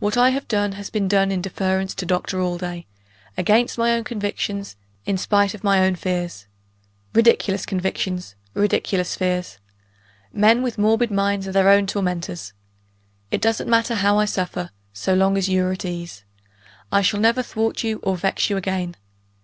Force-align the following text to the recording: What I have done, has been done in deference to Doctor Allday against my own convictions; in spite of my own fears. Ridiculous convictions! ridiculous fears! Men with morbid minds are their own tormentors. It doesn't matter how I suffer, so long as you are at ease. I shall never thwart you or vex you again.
What 0.00 0.16
I 0.16 0.30
have 0.30 0.48
done, 0.48 0.72
has 0.72 0.90
been 0.90 1.06
done 1.06 1.30
in 1.30 1.40
deference 1.40 1.94
to 1.94 2.04
Doctor 2.04 2.38
Allday 2.40 2.84
against 3.38 3.78
my 3.78 3.92
own 3.92 4.02
convictions; 4.02 4.74
in 5.06 5.16
spite 5.16 5.54
of 5.54 5.62
my 5.62 5.78
own 5.86 5.94
fears. 5.94 6.48
Ridiculous 7.14 7.64
convictions! 7.64 8.34
ridiculous 8.54 9.14
fears! 9.14 9.58
Men 10.32 10.64
with 10.64 10.78
morbid 10.78 11.12
minds 11.12 11.46
are 11.46 11.52
their 11.52 11.68
own 11.68 11.86
tormentors. 11.86 12.54
It 13.30 13.40
doesn't 13.40 13.70
matter 13.70 13.94
how 13.94 14.18
I 14.18 14.24
suffer, 14.24 14.70
so 14.92 15.14
long 15.14 15.36
as 15.38 15.48
you 15.48 15.64
are 15.64 15.70
at 15.70 15.84
ease. 15.84 16.24
I 16.90 17.00
shall 17.00 17.20
never 17.20 17.40
thwart 17.44 17.84
you 17.84 18.00
or 18.02 18.16
vex 18.16 18.50
you 18.50 18.56
again. 18.56 18.96